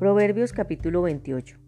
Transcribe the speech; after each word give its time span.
Proverbios 0.00 0.54
capítulo 0.54 1.02
28. 1.02 1.58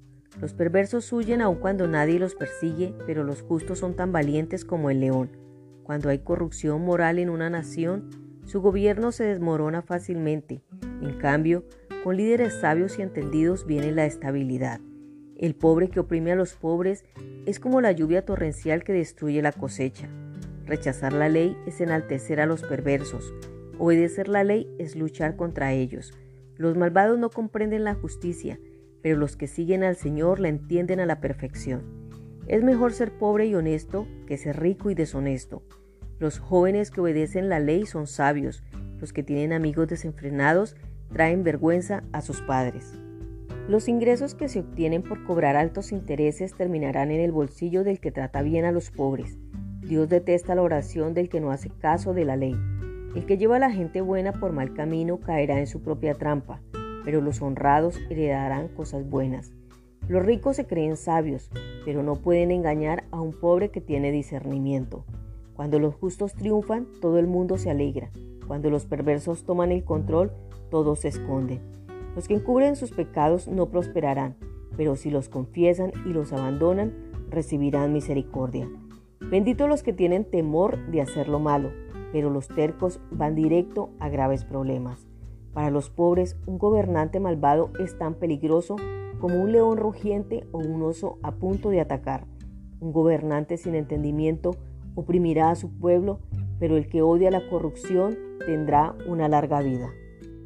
Los 0.41 0.55
perversos 0.55 1.13
huyen 1.13 1.43
aun 1.43 1.57
cuando 1.57 1.87
nadie 1.87 2.19
los 2.19 2.35
persigue, 2.35 2.95
pero 3.07 3.25
los 3.25 3.43
justos 3.43 3.81
son 3.81 3.95
tan 3.95 4.11
valientes 4.11 4.65
como 4.65 4.89
el 4.89 5.01
león. 5.01 5.37
Cuando 5.83 6.09
hay 6.09 6.21
corrupción 6.21 6.83
moral 6.83 7.19
en 7.19 7.29
una 7.29 7.51
nación, 7.51 8.09
su 8.47 8.63
gobierno 8.63 9.13
se 9.13 9.25
desmorona 9.25 9.83
fácilmente. 9.83 10.63
En 11.03 11.19
cambio, 11.19 11.67
con 12.03 12.17
líderes 12.17 12.59
sabios 12.59 12.99
y 12.99 13.03
entendidos 13.03 13.67
viene 13.67 13.93
la 13.93 14.07
estabilidad. 14.07 14.81
El 15.37 15.55
pobre 15.55 15.91
que 15.91 16.01
oprime 16.01 16.33
a 16.33 16.37
los 16.37 16.55
pobres 16.55 17.05
es 17.45 17.61
como 17.61 17.83
la 17.83 17.93
lluvia 17.93 18.25
torrencial 18.25 18.83
que 18.83 18.95
destruye 18.95 19.43
la 19.43 19.53
cosecha. 19.53 20.09
Rechazar 20.65 21.13
la 21.13 21.29
ley 21.29 21.55
es 21.67 21.83
enaltecer 21.83 22.41
a 22.41 22.47
los 22.47 22.63
perversos. 22.63 23.35
Obedecer 23.79 24.29
la 24.29 24.43
ley 24.43 24.75
es 24.79 24.97
luchar 24.97 25.37
contra 25.37 25.75
ellos. 25.75 26.15
Los 26.57 26.77
malvados 26.77 27.19
no 27.19 27.31
comprenden 27.31 27.85
la 27.85 27.95
justicia, 27.95 28.59
pero 29.03 29.19
los 29.19 29.37
que 29.37 29.47
siguen 29.47 29.83
al 29.85 29.97
Señor 29.97 30.41
la 30.41 30.49
entienden 30.49 31.01
a 31.01 31.07
la 31.07 31.21
perfección. 31.21 31.83
Es 32.47 32.63
mejor 32.63 32.93
ser 32.93 33.13
pobre 33.13 33.47
y 33.47 33.55
honesto 33.55 34.07
que 34.27 34.37
ser 34.37 34.61
rico 34.61 34.91
y 34.91 34.95
deshonesto. 34.95 35.63
Los 36.19 36.39
jóvenes 36.39 36.91
que 36.91 37.01
obedecen 37.01 37.49
la 37.49 37.61
ley 37.61 37.87
son 37.87 38.07
sabios, 38.07 38.63
los 39.01 39.13
que 39.13 39.23
tienen 39.23 39.53
amigos 39.53 39.89
desenfrenados 39.89 40.77
traen 41.13 41.45
vergüenza 41.45 42.05
a 42.13 42.21
sus 42.21 42.41
padres. 42.43 42.93
Los 43.69 43.89
ingresos 43.89 44.35
que 44.35 44.49
se 44.49 44.61
obtienen 44.61 45.03
por 45.03 45.25
cobrar 45.25 45.57
altos 45.57 45.93
intereses 45.93 46.55
terminarán 46.55 47.11
en 47.11 47.21
el 47.21 47.33
bolsillo 47.33 47.85
del 47.85 48.01
que 48.01 48.11
trata 48.11 48.43
bien 48.43 48.65
a 48.65 48.73
los 48.73 48.91
pobres. 48.91 49.39
Dios 49.81 50.09
detesta 50.09 50.55
la 50.55 50.63
oración 50.63 51.15
del 51.15 51.29
que 51.29 51.41
no 51.41 51.51
hace 51.51 51.71
caso 51.71 52.13
de 52.13 52.25
la 52.25 52.37
ley. 52.37 52.57
El 53.15 53.27
que 53.27 53.37
lleva 53.37 53.57
a 53.57 53.59
la 53.59 53.71
gente 53.71 54.01
buena 54.01 54.33
por 54.33 54.53
mal 54.53 54.73
camino 54.73 55.19
caerá 55.19 55.59
en 55.59 55.67
su 55.67 55.83
propia 55.83 56.15
trampa, 56.15 56.63
pero 57.05 57.21
los 57.21 57.43
honrados 57.43 58.01
heredarán 58.09 58.69
cosas 58.69 59.09
buenas. 59.09 59.53
Los 60.09 60.25
ricos 60.25 60.57
se 60.57 60.67
creen 60.67 60.97
sabios, 60.97 61.51
pero 61.85 62.03
no 62.03 62.17
pueden 62.17 62.51
engañar 62.51 63.05
a 63.11 63.21
un 63.21 63.33
pobre 63.33 63.71
que 63.71 63.83
tiene 63.83 64.13
discernimiento. 64.13 65.05
Cuando 65.55 65.79
los 65.79 65.95
justos 65.95 66.33
triunfan, 66.33 66.87
todo 67.01 67.19
el 67.19 67.27
mundo 67.27 67.59
se 67.59 67.71
alegra. 67.71 68.11
Cuando 68.47 68.71
los 68.71 68.87
perversos 68.87 69.45
toman 69.45 69.73
el 69.73 69.85
control, 69.85 70.33
todos 70.71 71.01
se 71.01 71.09
esconden. 71.09 71.61
Los 72.17 72.29
que 72.29 72.35
encubren 72.35 72.77
sus 72.77 72.93
pecados 72.93 73.47
no 73.47 73.69
prosperarán, 73.69 74.37
pero 74.77 74.97
si 74.97 75.11
los 75.11 75.29
confiesan 75.29 75.93
y 76.07 76.15
los 76.15 76.33
abandonan, 76.33 76.95
recibirán 77.29 77.93
misericordia. 77.93 78.69
Benditos 79.21 79.69
los 79.69 79.83
que 79.83 79.93
tienen 79.93 80.25
temor 80.25 80.79
de 80.91 81.03
hacer 81.03 81.29
lo 81.29 81.39
malo, 81.39 81.71
pero 82.13 82.31
los 82.31 82.49
tercos 82.49 83.01
van 83.11 83.35
directo 83.35 83.91
a 83.99 84.09
graves 84.09 84.45
problemas. 84.45 85.07
Para 85.53 85.71
los 85.71 85.91
pobres, 85.91 86.37
un 86.47 86.59
gobernante 86.59 87.21
malvado 87.21 87.71
es 87.79 87.99
tan 87.99 88.15
peligroso 88.15 88.77
como 89.19 89.43
un 89.43 89.53
león 89.53 89.77
rugiente 89.77 90.47
o 90.53 90.59
un 90.59 90.83
oso 90.83 91.19
a 91.23 91.33
punto 91.33 91.71
de 91.71 91.81
atacar. 91.81 92.27
Un 92.81 92.93
gobernante 92.93 93.57
sin 93.57 93.75
entendimiento 93.75 94.53
oprimirá 94.95 95.51
a 95.51 95.57
su 95.57 95.71
pueblo, 95.71 96.21
pero 96.59 96.77
el 96.77 96.89
que 96.89 97.03
odia 97.03 97.31
la 97.31 97.49
corrupción 97.49 98.17
tendrá 98.47 98.95
una 99.07 99.29
larga 99.29 99.61
vida. 99.61 99.91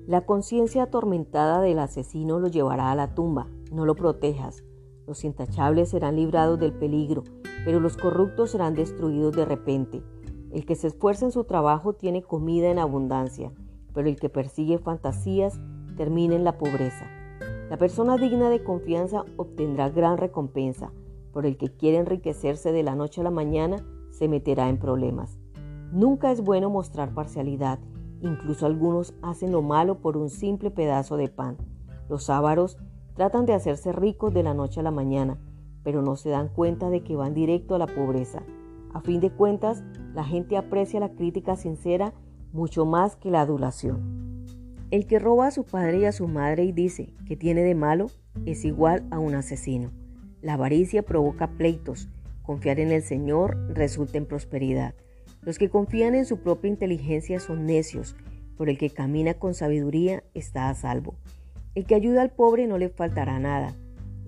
La 0.06 0.20
conciencia 0.20 0.84
atormentada 0.84 1.60
del 1.60 1.78
asesino 1.78 2.38
lo 2.38 2.48
llevará 2.48 2.92
a 2.92 2.94
la 2.94 3.14
tumba. 3.14 3.48
No 3.72 3.84
lo 3.84 3.96
protejas. 3.96 4.62
Los 5.06 5.24
intachables 5.24 5.90
serán 5.90 6.16
librados 6.16 6.60
del 6.60 6.72
peligro, 6.72 7.24
pero 7.64 7.80
los 7.80 7.96
corruptos 7.96 8.50
serán 8.52 8.74
destruidos 8.74 9.34
de 9.34 9.44
repente. 9.44 10.02
El 10.56 10.64
que 10.64 10.74
se 10.74 10.86
esfuerza 10.86 11.26
en 11.26 11.32
su 11.32 11.44
trabajo 11.44 11.92
tiene 11.92 12.22
comida 12.22 12.70
en 12.70 12.78
abundancia, 12.78 13.52
pero 13.92 14.08
el 14.08 14.16
que 14.16 14.30
persigue 14.30 14.78
fantasías 14.78 15.60
termina 15.98 16.34
en 16.34 16.44
la 16.44 16.56
pobreza. 16.56 17.04
La 17.68 17.76
persona 17.76 18.16
digna 18.16 18.48
de 18.48 18.64
confianza 18.64 19.26
obtendrá 19.36 19.90
gran 19.90 20.16
recompensa, 20.16 20.92
pero 21.34 21.46
el 21.46 21.58
que 21.58 21.76
quiere 21.76 21.98
enriquecerse 21.98 22.72
de 22.72 22.82
la 22.82 22.94
noche 22.94 23.20
a 23.20 23.24
la 23.24 23.30
mañana 23.30 23.84
se 24.12 24.28
meterá 24.28 24.70
en 24.70 24.78
problemas. 24.78 25.38
Nunca 25.92 26.32
es 26.32 26.40
bueno 26.40 26.70
mostrar 26.70 27.12
parcialidad, 27.12 27.78
incluso 28.22 28.64
algunos 28.64 29.12
hacen 29.20 29.52
lo 29.52 29.60
malo 29.60 29.98
por 29.98 30.16
un 30.16 30.30
simple 30.30 30.70
pedazo 30.70 31.18
de 31.18 31.28
pan. 31.28 31.58
Los 32.08 32.30
ávaros 32.30 32.78
tratan 33.12 33.44
de 33.44 33.52
hacerse 33.52 33.92
ricos 33.92 34.32
de 34.32 34.42
la 34.42 34.54
noche 34.54 34.80
a 34.80 34.84
la 34.84 34.90
mañana, 34.90 35.38
pero 35.82 36.00
no 36.00 36.16
se 36.16 36.30
dan 36.30 36.48
cuenta 36.48 36.88
de 36.88 37.02
que 37.02 37.14
van 37.14 37.34
directo 37.34 37.74
a 37.74 37.78
la 37.78 37.86
pobreza. 37.86 38.42
A 38.96 39.02
fin 39.02 39.20
de 39.20 39.28
cuentas, 39.28 39.84
la 40.14 40.24
gente 40.24 40.56
aprecia 40.56 41.00
la 41.00 41.10
crítica 41.10 41.54
sincera 41.54 42.14
mucho 42.54 42.86
más 42.86 43.14
que 43.14 43.30
la 43.30 43.42
adulación. 43.42 44.46
El 44.90 45.06
que 45.06 45.18
roba 45.18 45.48
a 45.48 45.50
su 45.50 45.64
padre 45.64 45.98
y 45.98 46.04
a 46.06 46.12
su 46.12 46.26
madre 46.28 46.64
y 46.64 46.72
dice 46.72 47.12
que 47.26 47.36
tiene 47.36 47.60
de 47.60 47.74
malo 47.74 48.06
es 48.46 48.64
igual 48.64 49.06
a 49.10 49.18
un 49.18 49.34
asesino. 49.34 49.90
La 50.40 50.54
avaricia 50.54 51.02
provoca 51.02 51.58
pleitos. 51.58 52.08
Confiar 52.42 52.80
en 52.80 52.90
el 52.90 53.02
Señor 53.02 53.58
resulta 53.68 54.16
en 54.16 54.24
prosperidad. 54.24 54.94
Los 55.42 55.58
que 55.58 55.68
confían 55.68 56.14
en 56.14 56.24
su 56.24 56.38
propia 56.38 56.70
inteligencia 56.70 57.38
son 57.38 57.66
necios, 57.66 58.16
por 58.56 58.70
el 58.70 58.78
que 58.78 58.88
camina 58.88 59.34
con 59.34 59.52
sabiduría 59.52 60.24
está 60.32 60.70
a 60.70 60.74
salvo. 60.74 61.16
El 61.74 61.84
que 61.84 61.96
ayuda 61.96 62.22
al 62.22 62.30
pobre 62.30 62.66
no 62.66 62.78
le 62.78 62.88
faltará 62.88 63.38
nada. 63.40 63.76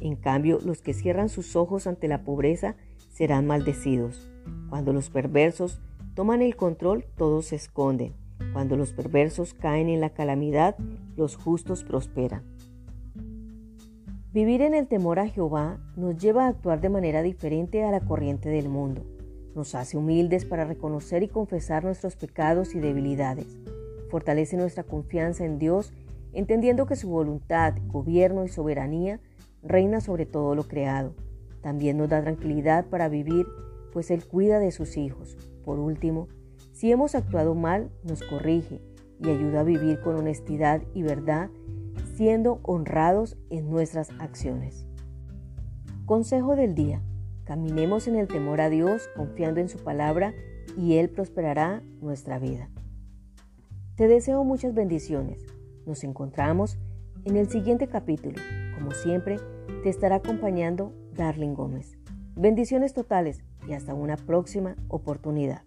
En 0.00 0.16
cambio, 0.16 0.60
los 0.64 0.82
que 0.82 0.94
cierran 0.94 1.28
sus 1.28 1.56
ojos 1.56 1.86
ante 1.86 2.08
la 2.08 2.22
pobreza 2.22 2.76
serán 3.10 3.46
maldecidos. 3.46 4.30
Cuando 4.70 4.92
los 4.92 5.10
perversos 5.10 5.80
toman 6.14 6.42
el 6.42 6.56
control, 6.56 7.04
todos 7.16 7.46
se 7.46 7.56
esconden. 7.56 8.14
Cuando 8.52 8.76
los 8.76 8.92
perversos 8.92 9.54
caen 9.54 9.88
en 9.88 10.00
la 10.00 10.10
calamidad, 10.10 10.76
los 11.16 11.36
justos 11.36 11.84
prosperan. 11.84 12.42
Vivir 14.32 14.62
en 14.62 14.74
el 14.74 14.86
temor 14.86 15.18
a 15.18 15.28
Jehová 15.28 15.78
nos 15.96 16.16
lleva 16.16 16.44
a 16.44 16.48
actuar 16.48 16.80
de 16.80 16.90
manera 16.90 17.22
diferente 17.22 17.82
a 17.82 17.90
la 17.90 18.00
corriente 18.00 18.48
del 18.48 18.68
mundo. 18.68 19.04
Nos 19.54 19.74
hace 19.74 19.96
humildes 19.96 20.44
para 20.44 20.64
reconocer 20.64 21.22
y 21.22 21.28
confesar 21.28 21.82
nuestros 21.82 22.14
pecados 22.14 22.74
y 22.74 22.78
debilidades. 22.78 23.58
Fortalece 24.10 24.56
nuestra 24.56 24.84
confianza 24.84 25.44
en 25.44 25.58
Dios, 25.58 25.92
entendiendo 26.32 26.86
que 26.86 26.94
su 26.94 27.08
voluntad, 27.08 27.74
gobierno 27.88 28.44
y 28.44 28.48
soberanía 28.48 29.18
reina 29.68 30.00
sobre 30.00 30.26
todo 30.26 30.54
lo 30.54 30.64
creado. 30.64 31.14
También 31.60 31.98
nos 31.98 32.08
da 32.08 32.22
tranquilidad 32.22 32.86
para 32.86 33.08
vivir 33.08 33.46
pues 33.92 34.10
Él 34.10 34.24
cuida 34.24 34.58
de 34.58 34.70
sus 34.70 34.96
hijos. 34.96 35.36
Por 35.64 35.78
último, 35.78 36.28
si 36.72 36.92
hemos 36.92 37.14
actuado 37.14 37.54
mal, 37.54 37.90
nos 38.04 38.22
corrige 38.22 38.80
y 39.20 39.28
ayuda 39.28 39.60
a 39.60 39.64
vivir 39.64 40.00
con 40.00 40.16
honestidad 40.16 40.82
y 40.94 41.02
verdad, 41.02 41.50
siendo 42.14 42.60
honrados 42.62 43.36
en 43.50 43.70
nuestras 43.70 44.10
acciones. 44.18 44.86
Consejo 46.06 46.56
del 46.56 46.74
día. 46.74 47.02
Caminemos 47.44 48.08
en 48.08 48.16
el 48.16 48.28
temor 48.28 48.60
a 48.60 48.70
Dios, 48.70 49.08
confiando 49.16 49.60
en 49.60 49.68
su 49.68 49.78
palabra, 49.78 50.34
y 50.76 50.94
Él 50.94 51.08
prosperará 51.10 51.82
nuestra 52.00 52.38
vida. 52.38 52.70
Te 53.96 54.06
deseo 54.06 54.44
muchas 54.44 54.74
bendiciones. 54.74 55.44
Nos 55.86 56.04
encontramos 56.04 56.78
en 57.24 57.36
el 57.36 57.48
siguiente 57.48 57.88
capítulo 57.88 58.36
como 58.88 58.98
siempre, 58.98 59.36
te 59.82 59.90
estará 59.90 60.16
acompañando 60.16 60.94
Darling 61.12 61.52
Gómez. 61.52 61.98
Bendiciones 62.36 62.94
totales 62.94 63.44
y 63.68 63.74
hasta 63.74 63.92
una 63.92 64.16
próxima 64.16 64.76
oportunidad. 64.88 65.62